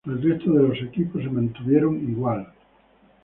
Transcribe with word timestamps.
El 0.03 0.19
resto 0.19 0.51
de 0.51 0.67
los 0.67 0.81
equipos 0.81 1.21
se 1.21 1.29
mantuvo 1.29 1.93
igual. 1.95 2.51